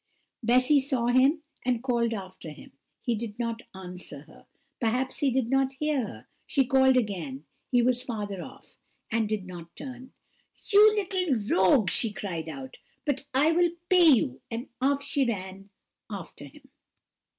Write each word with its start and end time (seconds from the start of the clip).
Bessy 0.41 0.79
saw 0.79 1.09
him, 1.09 1.43
and 1.63 1.83
called 1.83 2.11
after 2.11 2.49
him; 2.49 2.71
he 3.03 3.13
did 3.13 3.37
not 3.37 3.61
answer 3.75 4.21
her 4.21 4.47
perhaps 4.79 5.19
he 5.19 5.29
did 5.29 5.47
not 5.51 5.73
hear 5.73 6.07
her. 6.07 6.27
She 6.47 6.65
called 6.65 6.97
again 6.97 7.45
he 7.69 7.83
was 7.83 8.01
farther 8.01 8.41
off, 8.41 8.77
and 9.11 9.29
did 9.29 9.45
not 9.45 9.75
turn. 9.75 10.13
"You 10.73 10.95
little 10.95 11.35
rogue!" 11.55 11.91
she 11.91 12.11
cried 12.11 12.49
out; 12.49 12.79
"but 13.05 13.27
I 13.31 13.51
will 13.51 13.73
pay 13.89 14.07
you;" 14.09 14.41
and 14.49 14.69
off 14.81 15.03
she 15.03 15.23
ran 15.23 15.69
after 16.09 16.45
him. 16.45 16.71